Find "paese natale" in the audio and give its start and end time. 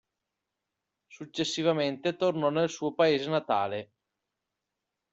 2.95-3.91